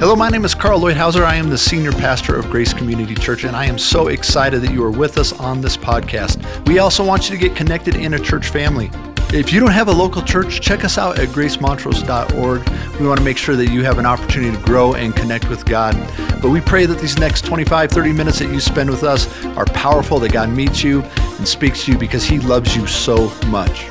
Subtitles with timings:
[0.00, 1.26] Hello, my name is Carl Lloyd Hauser.
[1.26, 4.72] I am the senior pastor of Grace Community Church, and I am so excited that
[4.72, 6.66] you are with us on this podcast.
[6.66, 8.90] We also want you to get connected in a church family.
[9.30, 12.98] If you don't have a local church, check us out at gracemontrose.org.
[12.98, 15.66] We want to make sure that you have an opportunity to grow and connect with
[15.66, 15.94] God.
[16.40, 19.66] But we pray that these next 25, 30 minutes that you spend with us are
[19.66, 23.86] powerful, that God meets you and speaks to you because He loves you so much.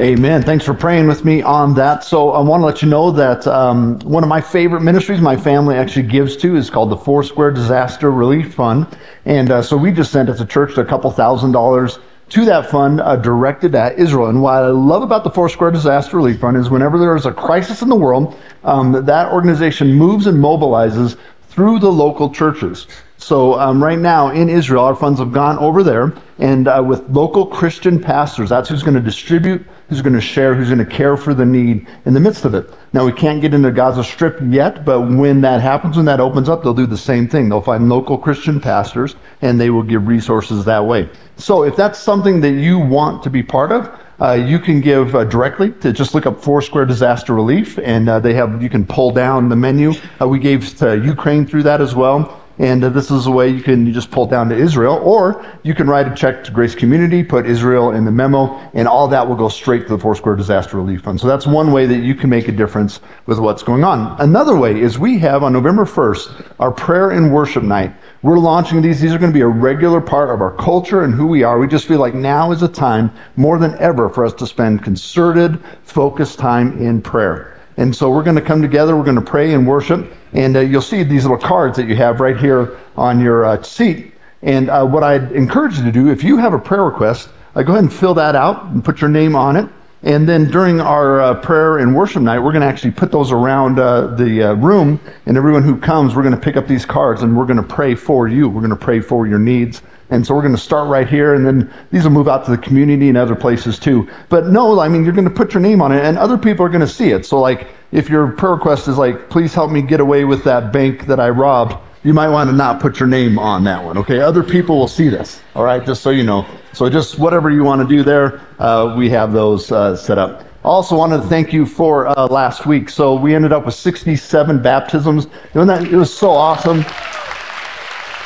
[0.00, 0.42] Amen.
[0.42, 2.04] Thanks for praying with me on that.
[2.04, 5.36] So I want to let you know that um, one of my favorite ministries my
[5.36, 8.86] family actually gives to is called the Foursquare Disaster Relief Fund.
[9.26, 11.98] And uh, so we just sent as a church a couple thousand dollars
[12.30, 14.28] to that fund uh, directed at Israel.
[14.28, 17.32] And what I love about the Foursquare Disaster Relief Fund is whenever there is a
[17.32, 22.86] crisis in the world, um, that organization moves and mobilizes through the local churches.
[23.20, 27.06] So um, right now in Israel, our funds have gone over there, and uh, with
[27.10, 30.86] local Christian pastors, that's who's going to distribute, who's going to share, who's going to
[30.86, 32.72] care for the need in the midst of it.
[32.94, 36.48] Now we can't get into Gaza Strip yet, but when that happens, when that opens
[36.48, 37.50] up, they'll do the same thing.
[37.50, 41.06] They'll find local Christian pastors, and they will give resources that way.
[41.36, 45.14] So if that's something that you want to be part of, uh, you can give
[45.14, 48.86] uh, directly to just look up Foursquare Disaster Relief, and uh, they have you can
[48.86, 49.92] pull down the menu.
[50.20, 52.39] Uh, we gave to Ukraine through that as well.
[52.60, 55.42] And uh, this is a way you can you just pull down to Israel, or
[55.62, 59.08] you can write a check to Grace Community, put Israel in the memo, and all
[59.08, 61.18] that will go straight to the Foursquare Disaster Relief Fund.
[61.18, 64.14] So that's one way that you can make a difference with what's going on.
[64.20, 67.94] Another way is we have on November 1st our prayer and worship night.
[68.20, 69.00] We're launching these.
[69.00, 71.58] These are going to be a regular part of our culture and who we are.
[71.58, 74.84] We just feel like now is a time more than ever for us to spend
[74.84, 77.58] concerted, focused time in prayer.
[77.78, 80.60] And so we're going to come together, we're going to pray and worship, and uh,
[80.60, 84.12] you'll see these little cards that you have right here on your uh, seat.
[84.42, 87.62] And uh, what I'd encourage you to do, if you have a prayer request, uh,
[87.62, 89.68] go ahead and fill that out and put your name on it.
[90.02, 93.32] And then during our uh, prayer and worship night, we're going to actually put those
[93.32, 97.22] around uh, the room, and everyone who comes, we're going to pick up these cards
[97.22, 98.48] and we're going to pray for you.
[98.48, 101.34] We're going to pray for your needs and so we're going to start right here,
[101.34, 104.08] and then these will move out to the community and other places too.
[104.28, 106.66] But no, I mean, you're going to put your name on it, and other people
[106.66, 107.24] are going to see it.
[107.24, 110.72] So, like, if your prayer request is like, please help me get away with that
[110.72, 113.98] bank that I robbed, you might want to not put your name on that one,
[113.98, 114.20] okay?
[114.20, 115.84] Other people will see this, all right?
[115.84, 116.44] Just so you know.
[116.72, 120.44] So, just whatever you want to do there, uh, we have those uh, set up.
[120.64, 122.88] Also, wanted to thank you for uh, last week.
[122.90, 125.28] So, we ended up with 67 baptisms.
[125.52, 126.84] That, it was so awesome.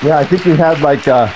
[0.02, 1.32] Yeah, I think we had like uh,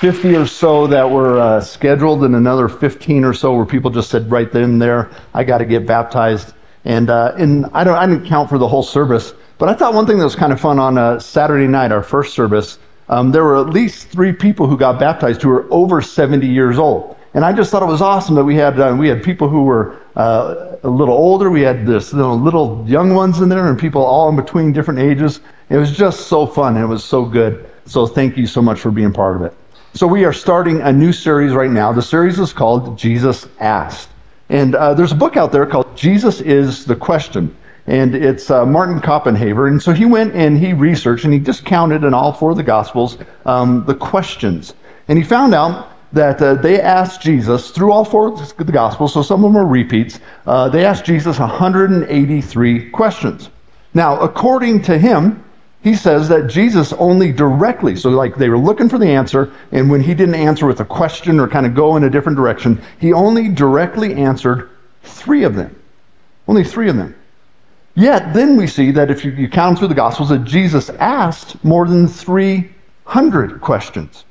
[0.00, 4.08] 50 or so that were uh, scheduled, and another 15 or so where people just
[4.08, 6.54] said right then and there, I got to get baptized.
[6.86, 9.92] And, uh, and I, don't, I didn't count for the whole service, but I thought
[9.92, 12.78] one thing that was kind of fun on uh, Saturday night, our first service,
[13.10, 16.78] um, there were at least three people who got baptized who were over 70 years
[16.78, 17.14] old.
[17.34, 19.64] And I just thought it was awesome that we had uh, we had people who
[19.64, 23.68] were uh, a little older, we had this you know, little young ones in there,
[23.68, 25.40] and people all in between different ages.
[25.68, 26.78] It was just so fun.
[26.78, 27.68] It was so good.
[27.84, 29.59] So thank you so much for being part of it.
[29.92, 31.92] So we are starting a new series right now.
[31.92, 34.08] The series is called Jesus Asked.
[34.48, 37.54] And uh, there's a book out there called Jesus is the Question.
[37.88, 39.68] And it's uh, Martin Copenhaver.
[39.68, 42.56] And so he went and he researched and he just counted in all four of
[42.56, 44.74] the Gospels um, the questions.
[45.08, 49.12] And he found out that uh, they asked Jesus through all four of the Gospels,
[49.12, 53.50] so some of them are repeats, uh, they asked Jesus 183 questions.
[53.92, 55.42] Now, according to him,
[55.82, 59.90] he says that Jesus only directly, so like they were looking for the answer, and
[59.90, 62.80] when he didn't answer with a question or kind of go in a different direction,
[62.98, 64.70] he only directly answered
[65.02, 65.74] three of them.
[66.46, 67.14] Only three of them.
[67.94, 71.62] Yet, then we see that if you, you count through the Gospels, that Jesus asked
[71.64, 74.24] more than 300 questions.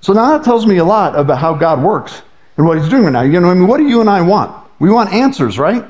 [0.00, 2.22] So now that tells me a lot about how God works
[2.56, 3.22] and what he's doing right now.
[3.22, 4.54] You know, I mean, what do you and I want?
[4.80, 5.84] We want answers, right?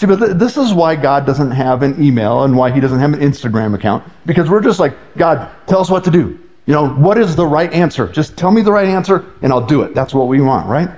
[0.00, 3.00] See, but th- this is why God doesn't have an email and why he doesn't
[3.00, 4.02] have an Instagram account.
[4.24, 6.38] Because we're just like, God, tell us what to do.
[6.64, 8.08] You know, what is the right answer?
[8.08, 9.94] Just tell me the right answer and I'll do it.
[9.94, 10.88] That's what we want, right?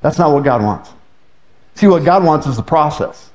[0.00, 0.90] That's not what God wants.
[1.74, 3.30] See, what God wants is the process.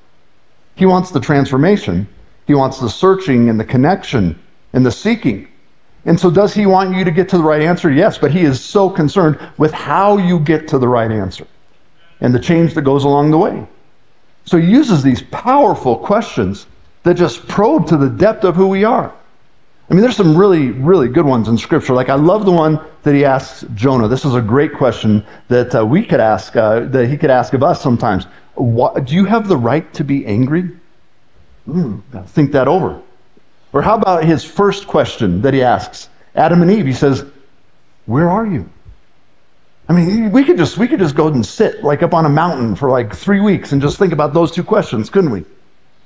[0.76, 2.08] He wants the transformation.
[2.46, 4.42] He wants the searching and the connection
[4.72, 5.50] and the seeking.
[6.06, 7.92] And so, does He want you to get to the right answer?
[7.92, 11.46] Yes, but He is so concerned with how you get to the right answer
[12.22, 13.68] and the change that goes along the way.
[14.48, 16.68] So he uses these powerful questions
[17.04, 19.14] that just probe to the depth of who we are.
[19.90, 21.94] I mean, there's some really, really good ones in Scripture.
[21.94, 24.08] Like, I love the one that he asks Jonah.
[24.08, 27.54] This is a great question that uh, we could ask, uh, that he could ask
[27.54, 28.24] of us sometimes.
[28.56, 30.72] What, do you have the right to be angry?
[31.68, 33.02] Mm, think that over.
[33.74, 36.86] Or how about his first question that he asks Adam and Eve?
[36.86, 37.26] He says,
[38.06, 38.70] Where are you?
[39.90, 42.30] I mean, we could just we could just go and sit like up on a
[42.30, 45.46] mountain for like three weeks and just think about those two questions, couldn't we?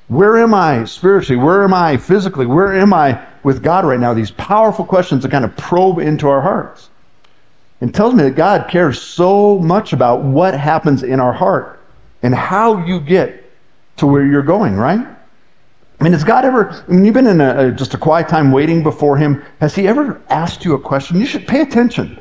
[0.08, 1.42] Where am I spiritually?
[1.42, 2.46] Where am I physically?
[2.46, 4.14] Where am I with God right now?
[4.14, 6.90] These powerful questions that kind of probe into our hearts.
[7.80, 11.80] And tells me that God cares so much about what happens in our heart
[12.22, 13.50] and how you get
[13.98, 15.00] to where you're going, right?
[15.00, 18.84] I mean, has God ever, mean, you've been in a, just a quiet time waiting
[18.84, 19.44] before Him.
[19.60, 21.20] Has He ever asked you a question?
[21.20, 22.20] You should pay attention.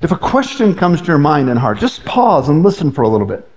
[0.00, 3.08] If a question comes to your mind and heart, just pause and listen for a
[3.08, 3.48] little bit.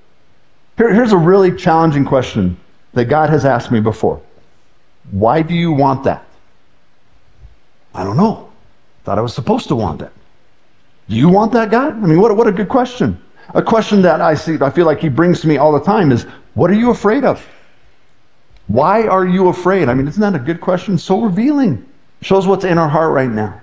[0.77, 2.57] Here, here's a really challenging question
[2.93, 4.21] that God has asked me before
[5.11, 6.25] Why do you want that?
[7.93, 8.49] I don't know.
[9.03, 10.13] Thought I was supposed to want that.
[11.09, 11.93] Do you want that, God?
[11.93, 13.21] I mean, what, what a good question.
[13.53, 16.11] A question that I see, I feel like He brings to me all the time
[16.11, 16.23] is,
[16.55, 17.45] What are you afraid of?
[18.67, 19.89] Why are you afraid?
[19.89, 20.97] I mean, isn't that a good question?
[20.97, 21.85] So revealing.
[22.21, 23.60] Shows what's in our heart right now.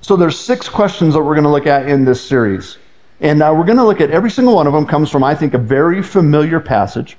[0.00, 2.78] So there's six questions that we're going to look at in this series.
[3.20, 5.34] And uh, we're going to look at every single one of them comes from, I
[5.34, 7.16] think, a very familiar passage.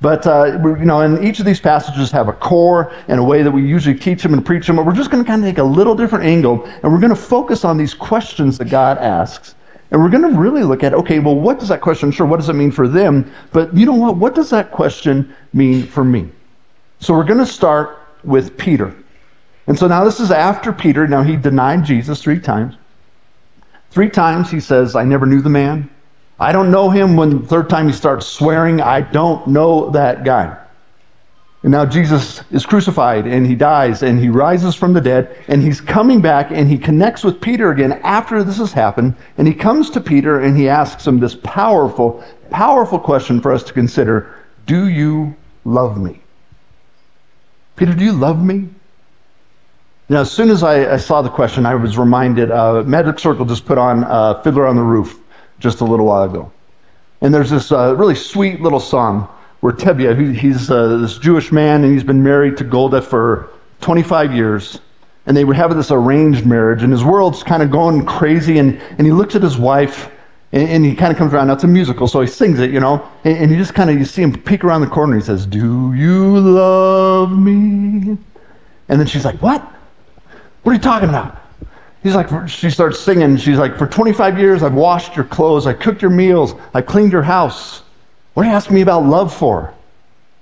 [0.00, 3.42] But, uh, you know, and each of these passages have a core and a way
[3.42, 4.76] that we usually teach them and preach them.
[4.76, 7.14] But we're just going to kind of take a little different angle and we're going
[7.14, 9.54] to focus on these questions that God asks.
[9.90, 12.38] And we're going to really look at, okay, well, what does that question, sure, what
[12.38, 13.30] does it mean for them?
[13.52, 14.16] But you know what?
[14.16, 16.30] What does that question mean for me?
[17.00, 18.94] So we're going to start with Peter.
[19.70, 21.06] And so now this is after Peter.
[21.06, 22.74] Now he denied Jesus three times.
[23.92, 25.88] Three times he says, I never knew the man.
[26.40, 27.14] I don't know him.
[27.14, 30.58] When the third time he starts swearing, I don't know that guy.
[31.62, 35.62] And now Jesus is crucified and he dies and he rises from the dead and
[35.62, 39.14] he's coming back and he connects with Peter again after this has happened.
[39.38, 43.62] And he comes to Peter and he asks him this powerful, powerful question for us
[43.62, 44.34] to consider
[44.66, 46.22] Do you love me?
[47.76, 48.68] Peter, do you love me?
[50.10, 53.20] You know, as soon as I, I saw the question, I was reminded uh, Magic
[53.20, 55.20] Circle just put on uh, Fiddler on the Roof
[55.60, 56.50] just a little while ago.
[57.20, 59.28] And there's this uh, really sweet little song
[59.60, 63.50] where Tevye, who, he's uh, this Jewish man and he's been married to Golde for
[63.82, 64.80] 25 years.
[65.26, 68.58] And they were having this arranged marriage, and his world's kind of going crazy.
[68.58, 70.10] And, and he looks at his wife,
[70.50, 71.46] and, and he kind of comes around.
[71.46, 73.08] Now, it's a musical, so he sings it, you know.
[73.22, 75.12] And, and you just kind of you see him peek around the corner.
[75.12, 78.18] And he says, "Do you love me?"
[78.88, 79.76] And then she's like, "What?
[80.62, 81.40] What are you talking about?"
[82.02, 83.36] He's like, she starts singing.
[83.36, 87.12] She's like, for 25 years, I've washed your clothes, I cooked your meals, I cleaned
[87.12, 87.82] your house.
[88.32, 89.74] What are you asking me about love for?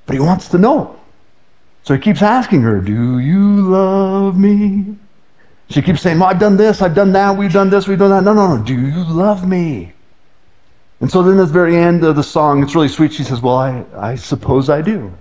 [0.06, 0.98] But he wants to know.
[1.82, 4.96] So he keeps asking her, Do you love me?
[5.70, 8.10] She keeps saying, Well, I've done this, I've done that, we've done this, we've done
[8.10, 8.22] that.
[8.22, 8.62] No, no, no.
[8.62, 9.92] Do you love me?
[11.00, 13.12] And so then at the very end of the song, it's really sweet.
[13.12, 15.12] She says, Well, I, I suppose I do.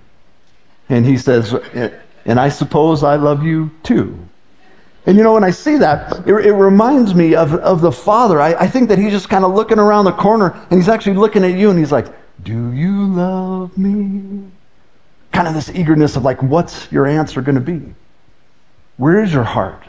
[0.88, 1.52] And he says,
[2.24, 4.16] And I suppose I love you too.
[5.08, 8.42] And you know, when I see that, it, it reminds me of, of the Father.
[8.42, 11.14] I, I think that he's just kind of looking around the corner and he's actually
[11.14, 12.08] looking at you and he's like,
[12.42, 14.50] Do you love me?
[15.32, 17.94] Kind of this eagerness of like, What's your answer going to be?
[18.98, 19.82] Where is your heart?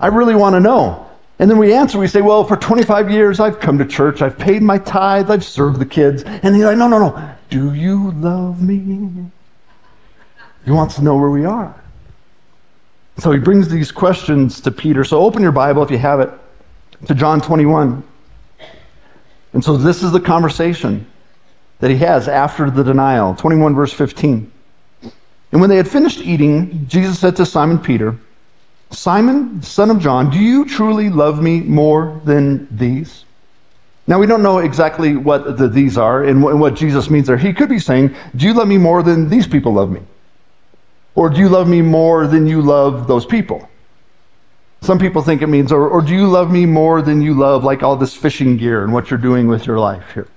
[0.00, 1.10] I really want to know.
[1.38, 4.38] And then we answer, we say, Well, for 25 years, I've come to church, I've
[4.38, 6.22] paid my tithe, I've served the kids.
[6.22, 7.34] And he's like, No, no, no.
[7.50, 9.30] Do you love me?
[10.64, 11.78] He wants to know where we are.
[13.18, 15.02] So he brings these questions to Peter.
[15.02, 16.30] So open your Bible if you have it
[17.06, 18.02] to John 21.
[19.52, 21.06] And so this is the conversation
[21.80, 23.34] that he has after the denial.
[23.34, 24.52] 21 verse 15.
[25.50, 28.16] And when they had finished eating, Jesus said to Simon Peter,
[28.90, 33.24] Simon, son of John, do you truly love me more than these?
[34.06, 37.36] Now, we don't know exactly what the these are and what Jesus means there.
[37.36, 40.00] He could be saying, Do you love me more than these people love me?
[41.18, 43.68] Or do you love me more than you love those people?
[44.82, 47.64] Some people think it means, or, or do you love me more than you love
[47.64, 50.28] like all this fishing gear and what you're doing with your life here?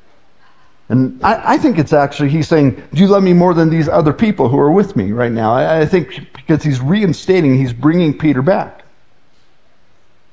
[0.89, 3.87] And I, I, think it's actually, he's saying, Do you love me more than these
[3.87, 5.53] other people who are with me right now?
[5.53, 8.83] I, I think because he's reinstating, he's bringing Peter back.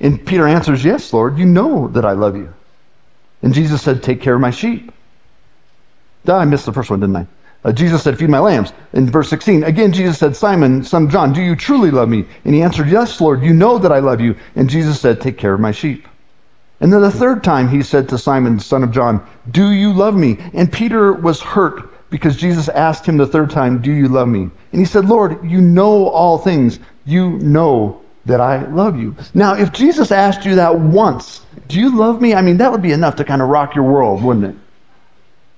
[0.00, 2.54] And Peter answers, Yes, Lord, you know that I love you.
[3.42, 4.92] And Jesus said, Take care of my sheep.
[6.26, 7.26] I missed the first one, didn't I?
[7.64, 8.72] Uh, Jesus said, Feed my lambs.
[8.92, 12.24] In verse 16, again, Jesus said, Simon, son of John, do you truly love me?
[12.44, 14.36] And he answered, Yes, Lord, you know that I love you.
[14.54, 16.06] And Jesus said, Take care of my sheep.
[16.80, 20.14] And then the third time he said to Simon, son of John, Do you love
[20.14, 20.38] me?
[20.54, 24.42] And Peter was hurt because Jesus asked him the third time, Do you love me?
[24.72, 26.78] And he said, Lord, you know all things.
[27.04, 29.16] You know that I love you.
[29.34, 32.34] Now, if Jesus asked you that once, Do you love me?
[32.34, 34.56] I mean, that would be enough to kind of rock your world, wouldn't it?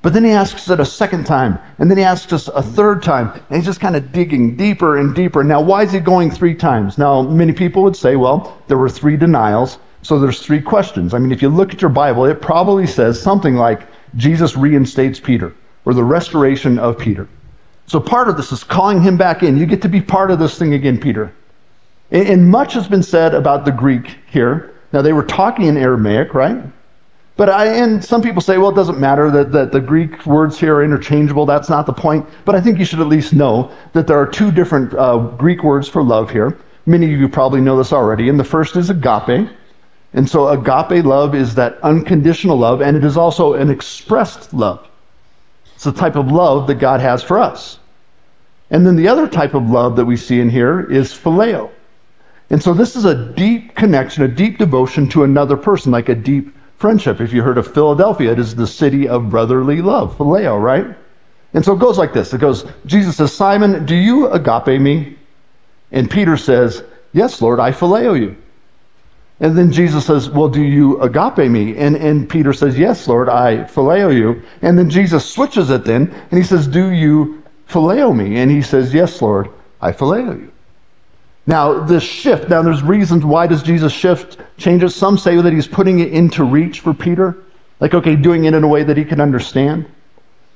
[0.03, 3.03] But then he asks it a second time, and then he asks us a third
[3.03, 5.45] time, and he's just kind of digging deeper and deeper.
[5.45, 6.97] Now, why is he going three times?
[6.97, 11.13] Now, many people would say, well, there were three denials, so there's three questions.
[11.13, 15.21] I mean, if you look at your Bible, it probably says something like Jesus reinstates
[15.21, 15.55] Peter,
[15.85, 17.29] or the restoration of Peter.
[17.87, 19.59] So part of this is calling him back in.
[19.59, 21.35] You get to be part of this thing again, Peter.
[22.11, 24.75] And much has been said about the Greek here.
[24.93, 26.63] Now, they were talking in Aramaic, right?
[27.41, 30.61] But I, and some people say, well, it doesn't matter that, that the Greek words
[30.61, 31.47] here are interchangeable.
[31.47, 32.27] That's not the point.
[32.45, 35.65] But I think you should at least know that there are two different uh, Greek
[35.65, 36.59] words for love here.
[36.85, 38.29] Many of you probably know this already.
[38.29, 39.49] And the first is agape.
[40.13, 44.87] And so agape love is that unconditional love, and it is also an expressed love.
[45.75, 47.79] It's the type of love that God has for us.
[48.69, 51.71] And then the other type of love that we see in here is phileo.
[52.51, 56.15] And so this is a deep connection, a deep devotion to another person, like a
[56.15, 57.21] deep friendship.
[57.21, 60.97] If you heard of Philadelphia, it is the city of brotherly love, phileo, right?
[61.53, 62.33] And so it goes like this.
[62.33, 65.17] It goes, Jesus says, Simon, do you agape me?
[65.93, 66.83] And Peter says,
[67.13, 68.37] Yes, Lord, I phileo you.
[69.41, 71.77] And then Jesus says, Well, do you agape me?
[71.77, 74.43] And, and Peter says, Yes, Lord, I phileo you.
[74.63, 78.39] And then Jesus switches it then, and he says, Do you phileo me?
[78.39, 79.51] And he says, Yes, Lord,
[79.83, 80.53] I phileo you.
[81.47, 84.91] Now, this shift, now there's reasons why does Jesus shift, change it.
[84.91, 87.37] Some say that he's putting it into reach for Peter.
[87.81, 89.87] Like, okay, doing it in a way that he can understand.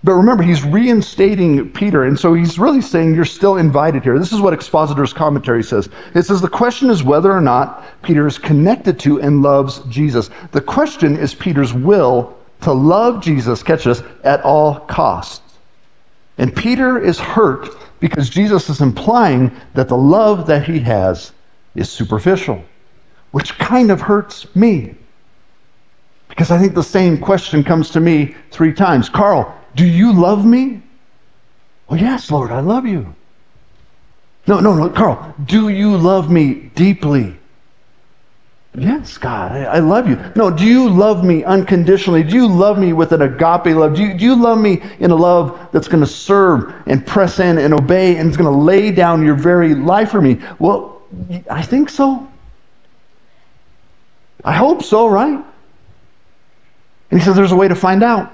[0.04, 4.18] But remember, he's reinstating Peter, and so he's really saying you're still invited here.
[4.18, 5.88] This is what Expositor's commentary says.
[6.14, 10.28] It says the question is whether or not Peter is connected to and loves Jesus.
[10.52, 15.54] The question is Peter's will to love Jesus, catch this, at all costs.
[16.36, 17.70] And Peter is hurt
[18.04, 21.32] because Jesus is implying that the love that he has
[21.75, 22.62] is superficial,
[23.30, 24.94] which kind of hurts me.
[26.28, 30.44] Because I think the same question comes to me three times Carl, do you love
[30.44, 30.82] me?
[31.88, 33.14] Well, yes, Lord, I love you.
[34.46, 37.34] No, no, no, Carl, do you love me deeply?
[38.76, 40.19] Yes, God, I, I, love you.
[40.35, 42.25] No, do you love me unconditionally?
[42.25, 43.95] Do you love me with an agape love?
[43.95, 47.38] Do you, do you love me in a love that's going to serve and press
[47.38, 50.40] in and obey and is going to lay down your very life for me?
[50.59, 51.02] Well,
[51.49, 52.28] I think so.
[54.45, 55.45] I hope so, right?
[57.11, 58.33] And he says there's a way to find out.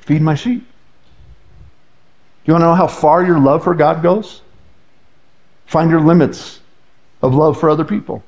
[0.00, 0.66] Feed my sheep.
[2.44, 4.42] You want to know how far your love for God goes?
[5.64, 6.60] Find your limits
[7.22, 8.22] of love for other people.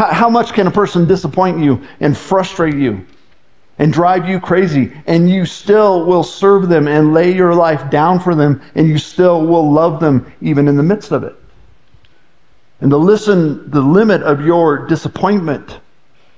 [0.00, 3.04] How, how much can a person disappoint you and frustrate you
[3.78, 8.18] and drive you crazy, and you still will serve them and lay your life down
[8.18, 11.34] for them, and you still will love them even in the midst of it?
[12.80, 15.80] And to listen, the limit of your disappointment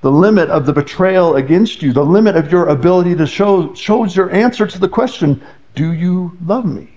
[0.01, 4.13] the limit of the betrayal against you, the limit of your ability to show, shows
[4.13, 5.41] your answer to the question,
[5.75, 6.89] do you love me?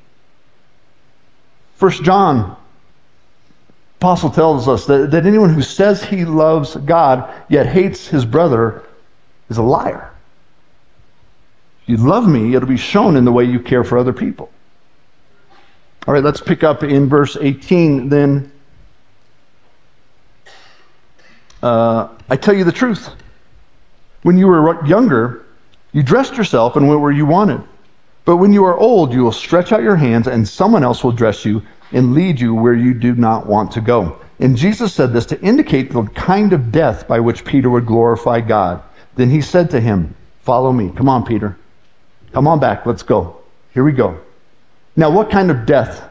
[1.76, 2.56] First John,
[3.99, 8.83] Apostle tells us that, that anyone who says he loves God yet hates his brother
[9.49, 10.12] is a liar.
[11.83, 14.50] If you love me, it'll be shown in the way you care for other people.
[16.07, 18.53] All right, let's pick up in verse 18 then.
[21.62, 23.11] Uh, I tell you the truth.
[24.23, 25.47] When you were younger,
[25.93, 27.62] you dressed yourself and went where you wanted.
[28.26, 31.12] But when you are old, you will stretch out your hands, and someone else will
[31.12, 31.62] dress you
[31.93, 34.21] and lead you where you do not want to go.
[34.38, 38.40] And Jesus said this to indicate the kind of death by which Peter would glorify
[38.40, 38.83] God.
[39.14, 40.93] Then he said to him, Follow me.
[40.95, 41.57] Come on, Peter.
[42.33, 42.87] Come on back.
[42.87, 43.40] Let's go.
[43.73, 44.21] Here we go.
[44.95, 46.09] Now, what kind of death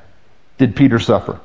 [0.57, 1.39] did Peter suffer?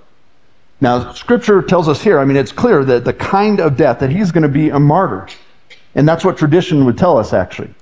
[0.80, 4.10] Now, scripture tells us here, I mean, it's clear that the kind of death, that
[4.10, 5.28] he's going to be a martyr.
[5.94, 7.75] And that's what tradition would tell us, actually.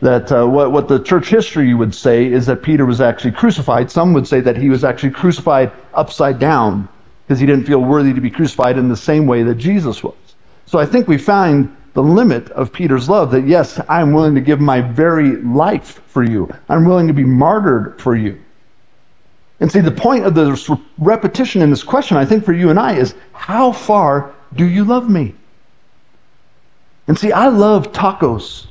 [0.00, 3.90] That uh, what, what the church history would say is that Peter was actually crucified.
[3.90, 6.88] Some would say that he was actually crucified upside down
[7.26, 10.14] because he didn't feel worthy to be crucified in the same way that Jesus was.
[10.66, 14.40] So I think we find the limit of Peter's love that, yes, I'm willing to
[14.42, 18.38] give my very life for you, I'm willing to be martyred for you.
[19.60, 22.78] And see, the point of this repetition in this question, I think, for you and
[22.78, 25.34] I is how far do you love me?
[27.08, 28.66] And see, I love tacos.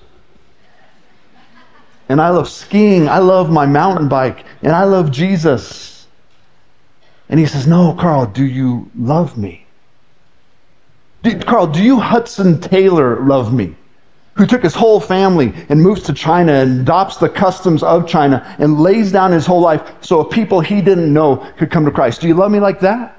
[2.07, 3.09] And I love skiing.
[3.09, 4.45] I love my mountain bike.
[4.61, 6.07] And I love Jesus.
[7.29, 9.65] And he says, No, Carl, do you love me?
[11.23, 13.75] Do, Carl, do you Hudson Taylor love me?
[14.35, 18.55] who took his whole family and moves to China and adopts the customs of China
[18.59, 21.91] and lays down his whole life so a people he didn't know could come to
[21.91, 22.21] Christ.
[22.21, 23.14] Do you love me like that?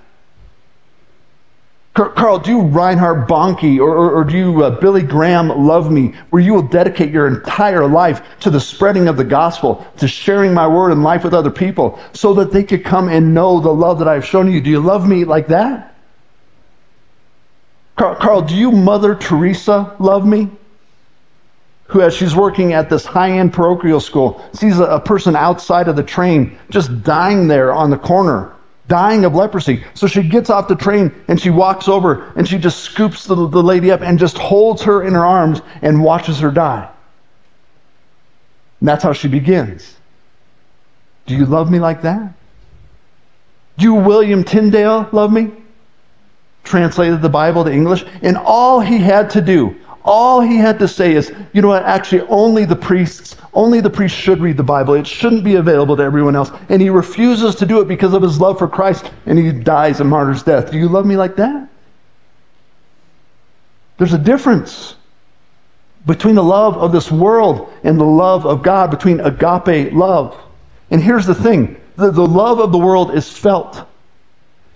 [1.97, 6.15] Carl, do you Reinhard Bonnke or, or, or do you uh, Billy Graham love me,
[6.29, 10.53] where you will dedicate your entire life to the spreading of the gospel, to sharing
[10.53, 13.73] my word and life with other people, so that they could come and know the
[13.73, 14.61] love that I've shown you?
[14.61, 15.95] Do you love me like that?
[17.97, 20.50] Carl, Carl do you Mother Teresa love me?
[21.88, 25.88] who, as she's working at this high end parochial school, sees a, a person outside
[25.88, 28.56] of the train just dying there on the corner,
[28.88, 29.85] dying of leprosy.
[29.95, 33.35] So she gets off the train and she walks over and she just scoops the,
[33.35, 36.88] the lady up and just holds her in her arms and watches her die.
[38.81, 39.97] And that's how she begins.
[41.26, 42.33] Do you love me like that?
[43.78, 45.50] Do you, William Tyndale, love me?
[46.64, 48.05] Translated the Bible to English.
[48.23, 49.76] And all he had to do,
[50.07, 53.91] all he had to say is, you know what, actually, only the priests, only the
[53.91, 54.95] priests should read the Bible.
[54.95, 56.51] It shouldn't be available to everyone else.
[56.69, 60.01] And he refuses to do it because of his love for Christ, and he dies
[60.01, 60.71] a martyr's death.
[60.71, 61.69] Do you love me like that?
[63.99, 64.95] There's a difference
[66.07, 70.41] between the love of this world and the love of God, between agape love.
[70.91, 73.87] And here's the thing the, the love of the world is felt,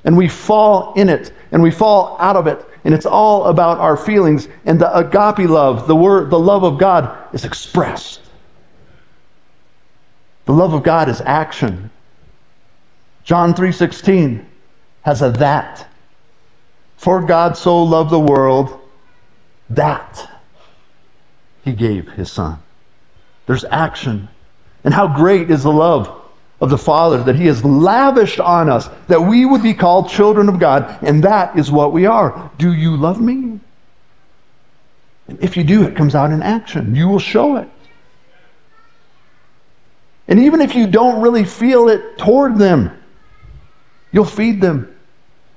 [0.05, 3.79] and we fall in it, and we fall out of it, and it's all about
[3.79, 4.49] our feelings.
[4.65, 8.21] And the agape love, the word, the love of God, is expressed.
[10.47, 11.91] The love of God is action.
[13.25, 14.47] John 3:16
[15.03, 15.87] has a that.
[16.97, 18.79] For God so loved the world
[19.71, 20.29] that
[21.65, 22.59] he gave his son.
[23.47, 24.29] There's action.
[24.85, 26.20] And how great is the love
[26.61, 30.49] of the Father that he has lavished on us that we would be called children
[30.49, 32.50] of God, and that is what we are.
[32.59, 33.61] Do you love me?
[35.29, 36.95] And if you do, it comes out in action.
[36.95, 37.69] You will show it.
[40.29, 42.90] And even if you don't really feel it toward them,
[44.12, 44.95] you'll feed them.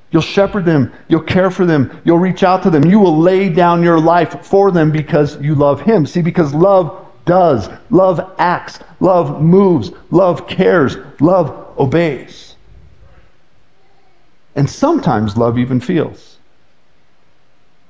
[0.10, 0.94] You'll shepherd them.
[1.08, 2.00] You'll care for them.
[2.06, 2.86] You'll reach out to them.
[2.86, 6.06] You will lay down your life for them because you love Him.
[6.06, 12.56] See, because love does, love acts, love moves, love cares, love obeys.
[14.56, 16.38] And sometimes love even feels.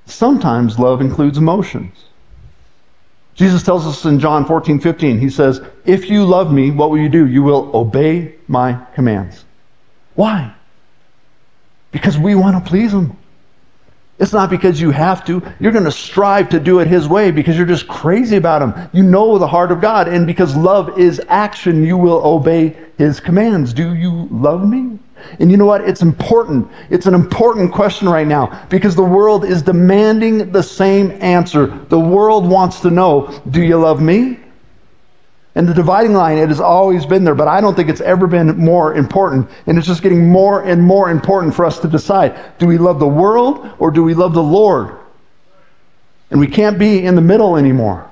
[0.06, 2.06] Sometimes love includes emotions.
[3.36, 7.00] Jesus tells us in John 14, 15, He says, If you love me, what will
[7.00, 7.26] you do?
[7.28, 9.46] You will obey my commands.
[10.16, 10.54] Why?
[11.94, 13.16] because we want to please Him.
[14.20, 15.42] It's not because you have to.
[15.60, 18.90] You're going to strive to do it His way because you're just crazy about Him.
[18.94, 20.08] You know the heart of God.
[20.08, 23.74] And because love is action, you will obey His commands.
[23.74, 25.00] Do you love me?
[25.40, 25.88] And you know what?
[25.88, 26.70] It's important.
[26.90, 31.68] It's an important question right now because the world is demanding the same answer.
[31.90, 34.40] The world wants to know Do you love me?
[35.56, 38.26] And the dividing line, it has always been there, but I don't think it's ever
[38.26, 39.50] been more important.
[39.68, 43.00] And it's just getting more and more important for us to decide do we love
[43.00, 44.98] the world or do we love the Lord?
[46.32, 48.10] And we can't be in the middle anymore.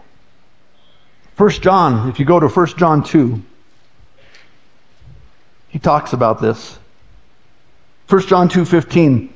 [1.35, 3.41] First John, if you go to First John 2,
[5.69, 6.77] he talks about this.
[8.05, 9.29] First John 2:15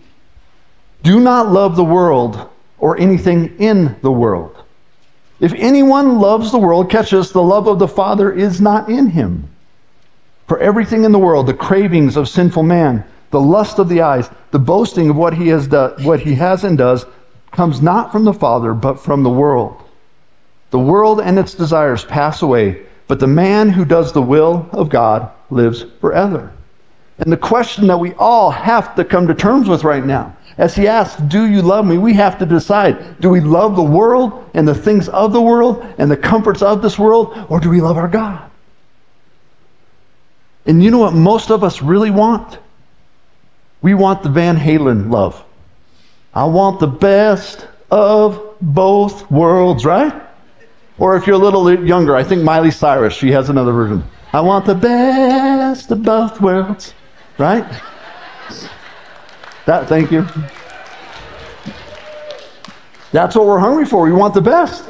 [1.01, 4.54] Do not love the world or anything in the world.
[5.39, 9.49] If anyone loves the world, catch the love of the Father is not in him.
[10.47, 14.29] For everything in the world, the cravings of sinful man, the lust of the eyes,
[14.51, 17.05] the boasting of what he has done, what he has and does,
[17.51, 19.81] comes not from the Father, but from the world.
[20.71, 24.89] The world and its desires pass away, but the man who does the will of
[24.89, 26.53] God lives forever.
[27.17, 30.75] And the question that we all have to come to terms with right now as
[30.75, 31.97] he asks, Do you love me?
[31.97, 35.85] We have to decide do we love the world and the things of the world
[35.97, 38.49] and the comforts of this world, or do we love our God?
[40.65, 42.57] And you know what most of us really want?
[43.81, 45.43] We want the Van Halen love.
[46.33, 50.21] I want the best of both worlds, right?
[50.97, 54.03] Or if you're a little younger, I think Miley Cyrus, she has another version.
[54.33, 56.93] I want the best of both worlds,
[57.37, 57.65] right?
[59.65, 60.27] That, thank you.
[63.11, 64.03] That's what we're hungry for.
[64.03, 64.83] We want the best.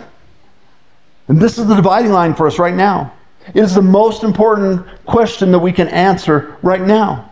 [1.28, 3.14] And this is the dividing line for us right now.
[3.54, 7.32] It is the most important question that we can answer right now.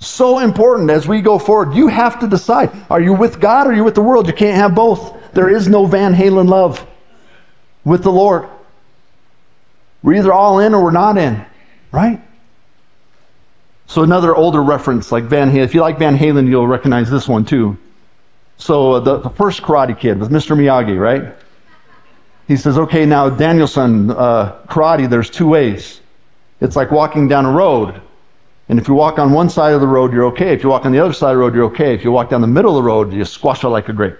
[0.00, 1.74] So important as we go forward.
[1.74, 4.26] You have to decide are you with God or are you with the world?
[4.26, 5.32] You can't have both.
[5.32, 6.86] There is no Van Halen love
[7.84, 8.48] with the Lord.
[10.02, 11.44] We're either all in or we're not in,
[11.90, 12.22] right?
[13.88, 15.64] So another older reference like Van Halen.
[15.64, 17.76] If you like Van Halen, you'll recognize this one too.
[18.58, 20.54] So uh, the, the first Karate Kid with Mr.
[20.54, 21.34] Miyagi, right?
[22.46, 26.02] He says, okay, now Daniel-san, uh, karate, there's two ways.
[26.60, 28.00] It's like walking down a road.
[28.68, 30.52] And if you walk on one side of the road, you're okay.
[30.52, 31.94] If you walk on the other side of the road, you're okay.
[31.94, 34.18] If you walk down the middle of the road, you squash it like a grape.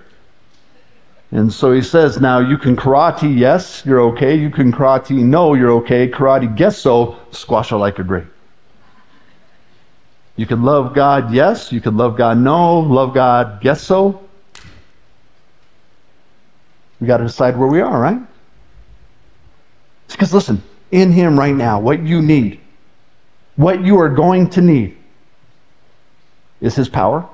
[1.31, 4.35] And so he says, now you can karate, yes, you're okay.
[4.35, 6.09] You can karate, no, you're okay.
[6.09, 8.29] Karate, guess so, squash it like a grape.
[10.39, 11.73] You can love God, yes.
[11.73, 12.79] You can love God, no.
[12.79, 14.23] Love God, guess so.
[17.01, 18.21] We got to decide where we are, right?
[20.07, 22.61] Because listen, in Him right now, what you need,
[23.57, 24.97] what you are going to need,
[26.61, 27.29] is His power.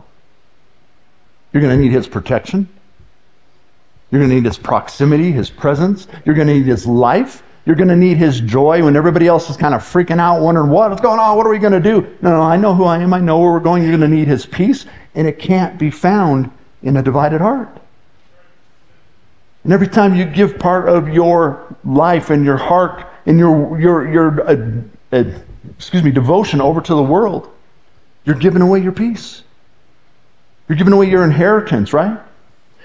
[1.53, 2.67] You're going to need His protection.
[4.11, 6.09] You're going to need His proximity, His presence.
[6.25, 7.43] You're going to need His life.
[7.67, 10.69] You're going to need His joy when everybody else is kind of freaking out, wondering
[10.69, 12.03] what's going on, what are we going to do?
[12.21, 13.15] No, no, I know who I am.
[13.15, 13.83] I know where we're going.
[13.83, 16.51] You're going to need His peace, and it can't be found
[16.83, 17.69] in a divided heart.
[19.65, 24.13] And every time you give part of your life and your heart and your your
[24.13, 25.25] your uh, uh,
[25.79, 27.51] excuse me devotion over to the world,
[28.27, 29.43] you're giving away your peace.
[30.69, 32.21] You're giving away your inheritance, right?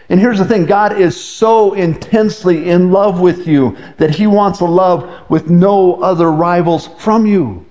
[0.09, 4.59] And here's the thing God is so intensely in love with you that He wants
[4.59, 7.65] a love with no other rivals from you.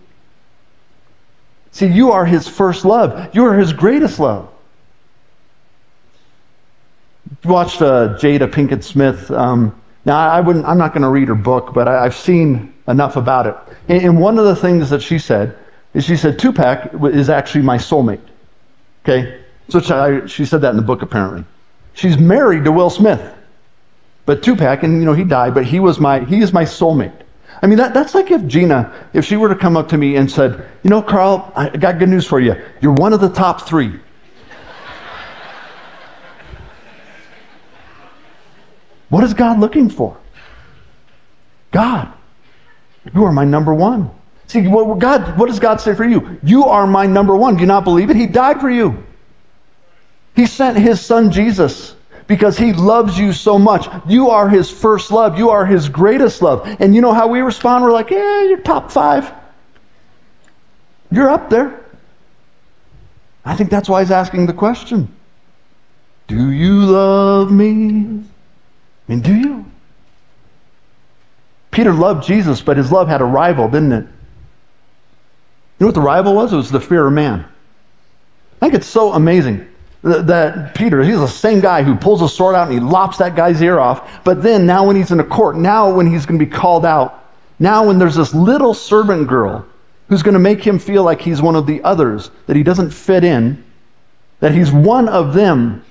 [1.72, 4.48] See, you are His first love, you are His greatest love.
[7.44, 9.30] Watched uh, Jada Pinkett Smith.
[9.30, 12.72] Um, now, I wouldn't, I'm not going to read her book, but I, have seen
[12.86, 13.56] enough about it.
[13.88, 15.56] And, and one of the things that she said
[15.92, 18.20] is she said, Tupac is actually my soulmate.
[19.04, 19.42] Okay?
[19.68, 21.44] So she, she said that in the book, apparently.
[21.98, 23.34] She's married to Will Smith.
[24.24, 27.22] But Tupac, and you know, he died, but he was my he is my soulmate.
[27.60, 30.14] I mean, that, that's like if Gina, if she were to come up to me
[30.14, 32.54] and said, you know, Carl, I got good news for you.
[32.80, 33.98] You're one of the top three.
[39.08, 40.16] what is God looking for?
[41.72, 42.12] God,
[43.12, 44.08] you are my number one.
[44.46, 46.38] See, what, God, what does God say for you?
[46.44, 47.56] You are my number one.
[47.56, 48.14] Do you not believe it?
[48.14, 49.04] He died for you.
[50.38, 51.96] He sent his son Jesus
[52.28, 53.88] because he loves you so much.
[54.06, 55.36] You are his first love.
[55.36, 56.64] You are his greatest love.
[56.78, 57.82] And you know how we respond?
[57.82, 59.32] We're like, yeah, you're top five.
[61.10, 61.84] You're up there.
[63.44, 65.12] I think that's why he's asking the question
[66.28, 67.66] Do you love me?
[67.66, 69.64] I mean, do you?
[71.72, 74.04] Peter loved Jesus, but his love had a rival, didn't it?
[74.04, 74.10] You
[75.80, 76.52] know what the rival was?
[76.52, 77.40] It was the fear of man.
[77.40, 79.68] I think it's so amazing
[80.02, 83.34] that Peter, he's the same guy who pulls a sword out and he lops that
[83.34, 84.22] guy's ear off.
[84.24, 86.84] But then, now when he's in a court, now when he's going to be called
[86.84, 87.24] out,
[87.58, 89.66] now when there's this little servant girl
[90.08, 92.90] who's going to make him feel like he's one of the others, that he doesn't
[92.90, 93.62] fit in,
[94.40, 95.84] that he's one of them,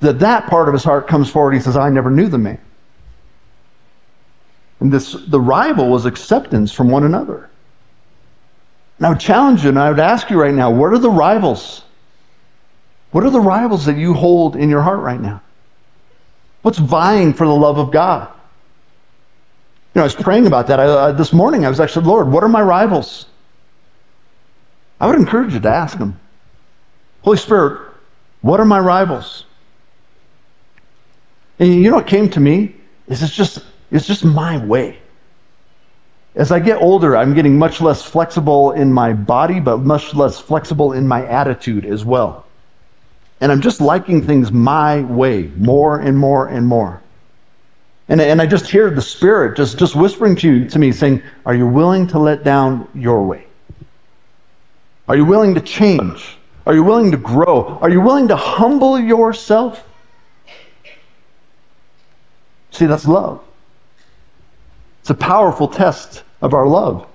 [0.00, 1.54] that that part of his heart comes forward.
[1.54, 2.60] He says, I never knew the man.
[4.80, 7.50] And this, the rival was acceptance from one another.
[8.98, 11.10] And I would challenge you and I would ask you right now, what are the
[11.10, 11.82] rivals?
[13.14, 15.40] What are the rivals that you hold in your heart right now?
[16.62, 18.28] What's vying for the love of God?
[19.94, 21.64] You know, I was praying about that I, uh, this morning.
[21.64, 23.26] I was actually, Lord, what are my rivals?
[25.00, 26.18] I would encourage you to ask Him.
[27.22, 27.88] Holy Spirit,
[28.40, 29.44] what are my rivals?
[31.60, 32.74] And you know what came to me?
[33.06, 34.98] Is it's just it's just my way.
[36.34, 40.40] As I get older, I'm getting much less flexible in my body, but much less
[40.40, 42.43] flexible in my attitude as well.
[43.40, 47.02] And I'm just liking things my way more and more and more.
[48.08, 51.22] And, and I just hear the Spirit just, just whispering to, you, to me, saying,
[51.46, 53.46] Are you willing to let down your way?
[55.08, 56.38] Are you willing to change?
[56.66, 57.78] Are you willing to grow?
[57.80, 59.86] Are you willing to humble yourself?
[62.70, 63.42] See, that's love.
[65.00, 67.06] It's a powerful test of our love.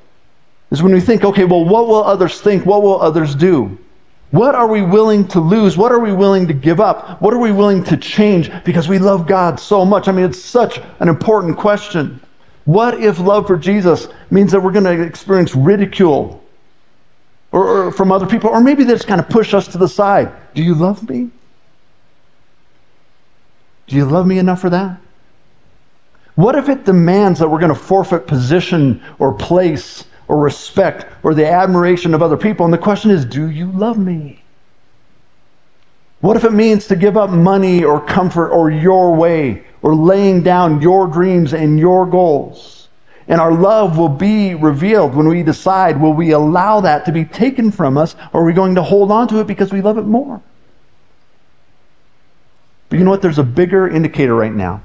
[0.71, 2.65] Is when we think, okay, well, what will others think?
[2.65, 3.77] What will others do?
[4.31, 5.75] What are we willing to lose?
[5.75, 7.21] What are we willing to give up?
[7.21, 10.07] What are we willing to change because we love God so much?
[10.07, 12.21] I mean, it's such an important question.
[12.65, 16.43] What if love for Jesus means that we're going to experience ridicule
[17.51, 19.87] or, or, from other people, or maybe they just kind of push us to the
[19.87, 20.31] side?
[20.53, 21.31] Do you love me?
[23.87, 25.01] Do you love me enough for that?
[26.35, 31.33] What if it demands that we're going to forfeit position or place or respect or
[31.33, 32.63] the admiration of other people.
[32.63, 34.41] And the question is, do you love me?
[36.21, 40.43] What if it means to give up money or comfort or your way or laying
[40.43, 42.87] down your dreams and your goals?
[43.27, 47.25] And our love will be revealed when we decide will we allow that to be
[47.25, 49.97] taken from us or are we going to hold on to it because we love
[49.97, 50.41] it more?
[52.89, 53.21] But you know what?
[53.21, 54.83] There's a bigger indicator right now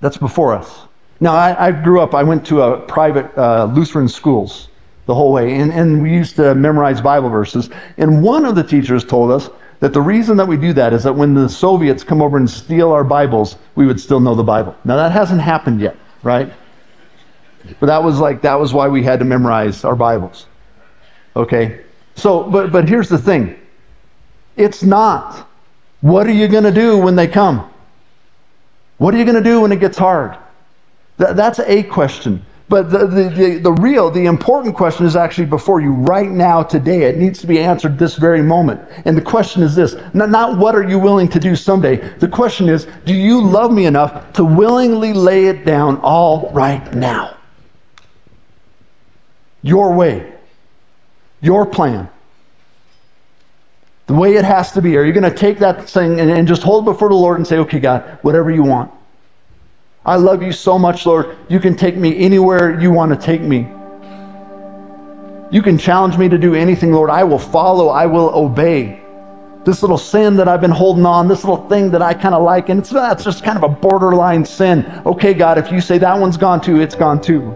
[0.00, 0.87] that's before us.
[1.20, 4.68] Now, I, I, grew up, I went to a private uh, Lutheran schools
[5.06, 7.70] the whole way, and, and we used to memorize Bible verses.
[7.96, 9.50] And one of the teachers told us
[9.80, 12.48] that the reason that we do that is that when the Soviets come over and
[12.48, 14.76] steal our Bibles, we would still know the Bible.
[14.84, 16.52] Now, that hasn't happened yet, right?
[17.80, 20.46] But that was like, that was why we had to memorize our Bibles.
[21.34, 21.84] Okay?
[22.14, 23.58] So, but, but here's the thing
[24.56, 25.48] it's not.
[26.00, 27.72] What are you going to do when they come?
[28.98, 30.36] What are you going to do when it gets hard?
[31.18, 32.44] Th- that's a question.
[32.68, 36.62] But the, the, the, the, real, the important question is actually before you right now,
[36.62, 37.04] today.
[37.04, 38.80] It needs to be answered this very moment.
[39.06, 41.96] And the question is this not, not what are you willing to do someday?
[42.18, 46.94] The question is, do you love me enough to willingly lay it down all right
[46.94, 47.38] now?
[49.62, 50.34] Your way,
[51.40, 52.08] your plan,
[54.06, 54.96] the way it has to be.
[54.98, 57.38] Are you going to take that thing and, and just hold it before the Lord
[57.38, 58.92] and say, okay, God, whatever you want?
[60.04, 61.36] I love you so much, Lord.
[61.48, 63.68] You can take me anywhere you want to take me.
[65.50, 67.10] You can challenge me to do anything, Lord.
[67.10, 69.02] I will follow, I will obey.
[69.64, 72.42] This little sin that I've been holding on, this little thing that I kind of
[72.42, 75.02] like, and it's that's just kind of a borderline sin.
[75.04, 77.54] Okay, God, if you say that one's gone too, it's gone too.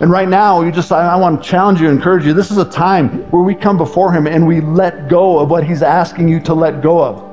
[0.00, 2.32] And right now, you just I, I want to challenge you, encourage you.
[2.32, 5.64] This is a time where we come before Him and we let go of what
[5.64, 7.25] He's asking you to let go of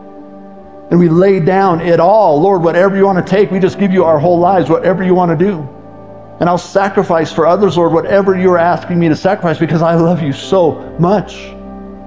[0.94, 2.40] and we lay down it all.
[2.40, 5.16] Lord, whatever you want to take, we just give you our whole lives, whatever you
[5.16, 5.68] want to do.
[6.40, 10.22] And I'll sacrifice for others, Lord, whatever you're asking me to sacrifice because I love
[10.22, 11.56] you so much.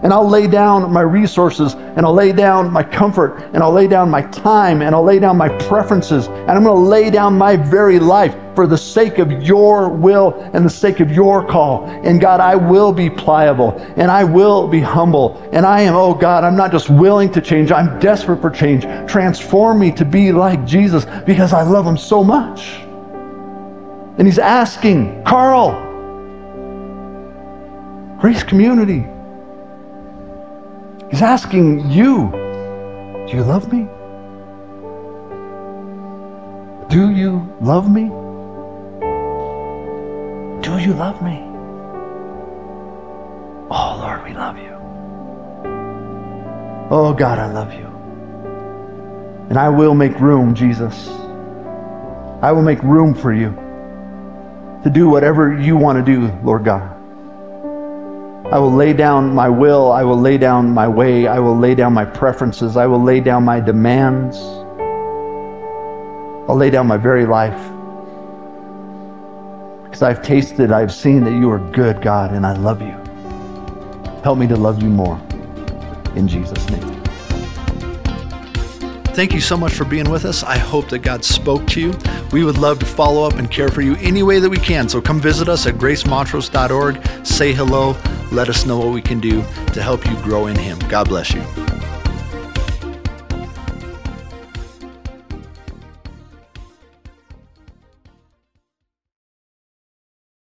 [0.02, 3.88] And I'll lay down my resources, and I'll lay down my comfort, and I'll lay
[3.88, 7.36] down my time, and I'll lay down my preferences, and I'm going to lay down
[7.36, 11.86] my very life for the sake of your will and the sake of your call.
[11.86, 16.14] And God, I will be pliable, and I will be humble, and I am, oh
[16.14, 18.84] God, I'm not just willing to change, I'm desperate for change.
[19.10, 22.80] Transform me to be like Jesus because I love him so much.
[24.18, 25.82] And he's asking, Carl,
[28.18, 29.06] Grace Community,
[31.16, 32.30] He's asking you,
[33.26, 33.88] do you love me?
[36.90, 38.10] Do you love me?
[40.62, 41.40] Do you love me?
[43.70, 44.74] Oh, Lord, we love you.
[46.90, 47.86] Oh, God, I love you.
[49.48, 51.08] And I will make room, Jesus.
[52.42, 53.54] I will make room for you
[54.84, 56.95] to do whatever you want to do, Lord God.
[58.52, 59.90] I will lay down my will.
[59.90, 61.26] I will lay down my way.
[61.26, 62.76] I will lay down my preferences.
[62.76, 64.36] I will lay down my demands.
[66.48, 67.60] I'll lay down my very life.
[69.82, 72.94] Because I've tasted, I've seen that you are good, God, and I love you.
[74.22, 75.20] Help me to love you more.
[76.14, 77.02] In Jesus' name.
[79.16, 80.44] Thank you so much for being with us.
[80.44, 81.94] I hope that God spoke to you.
[82.30, 84.88] We would love to follow up and care for you any way that we can.
[84.88, 87.26] So come visit us at gracemontrose.org.
[87.26, 87.96] Say hello.
[88.32, 90.78] Let us know what we can do to help you grow in Him.
[90.88, 91.42] God bless you.